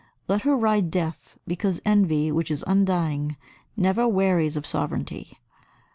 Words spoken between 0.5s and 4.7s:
ride Death, because Envy, which is undying, never wearies of